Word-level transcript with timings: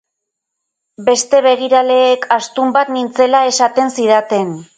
Beste 1.09 1.41
begiraleek 1.47 2.25
astun 2.37 2.75
bat 2.79 2.93
nintzela 2.97 3.45
esaten 3.53 3.95
zidaten. 3.99 4.53